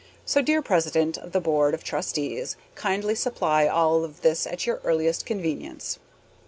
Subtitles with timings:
[0.25, 4.81] So, dear president of the board of trustees, kindly supply all of this at your
[4.83, 5.99] earliest convenience.